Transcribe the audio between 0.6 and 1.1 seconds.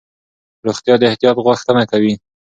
روغتیا د